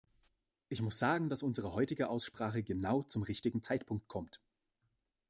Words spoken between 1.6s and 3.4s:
heutige Aussprache genau zum